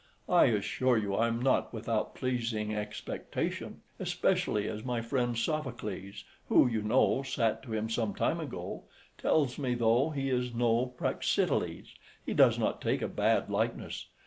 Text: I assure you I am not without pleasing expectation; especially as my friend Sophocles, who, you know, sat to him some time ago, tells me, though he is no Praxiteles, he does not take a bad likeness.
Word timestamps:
I 0.29 0.45
assure 0.45 0.97
you 0.97 1.13
I 1.13 1.27
am 1.27 1.39
not 1.39 1.71
without 1.71 2.15
pleasing 2.15 2.73
expectation; 2.75 3.81
especially 3.99 4.67
as 4.67 4.83
my 4.83 4.99
friend 4.99 5.37
Sophocles, 5.37 6.23
who, 6.49 6.65
you 6.65 6.81
know, 6.81 7.21
sat 7.21 7.61
to 7.61 7.73
him 7.75 7.87
some 7.87 8.15
time 8.15 8.39
ago, 8.39 8.85
tells 9.19 9.59
me, 9.59 9.75
though 9.75 10.09
he 10.09 10.31
is 10.31 10.55
no 10.55 10.87
Praxiteles, 10.87 11.93
he 12.25 12.33
does 12.33 12.57
not 12.57 12.81
take 12.81 13.03
a 13.03 13.07
bad 13.07 13.51
likeness. 13.51 14.07